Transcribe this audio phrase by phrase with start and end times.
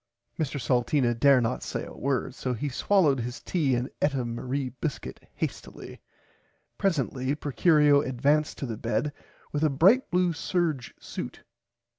[0.39, 4.25] Mr Salteena dare not say a word so he swollowed his tea and eat a
[4.25, 6.01] Marie biscuit hastilly.
[6.79, 9.13] Presently Procurio advanced to the bed
[9.51, 11.43] with a bright blue serge suit.